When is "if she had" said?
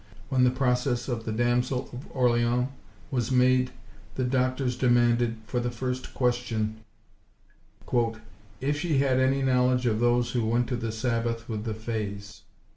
8.59-9.19